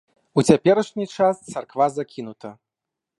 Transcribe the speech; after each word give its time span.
У 0.37 0.43
цяперашні 0.47 1.05
час 1.15 1.43
царква 1.53 1.89
закінута. 1.99 2.49